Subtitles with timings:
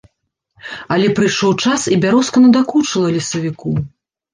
[0.95, 3.81] Але прыйшоў час, і бярозка надакучыла лесавіку.